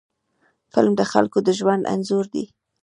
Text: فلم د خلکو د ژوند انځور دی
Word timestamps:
فلم 0.73 0.93
د 0.97 1.01
خلکو 1.11 1.37
د 1.43 1.49
ژوند 1.59 1.83
انځور 1.93 2.25
دی 2.33 2.45